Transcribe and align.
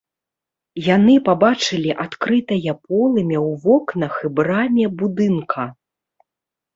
Яны 0.85 1.15
пабачылі 1.27 1.91
адкрытае 2.03 2.73
полымя 2.87 3.37
ў 3.41 3.51
вокнах 3.65 4.13
і 4.31 4.31
браме 4.41 4.85
будынка. 5.03 5.67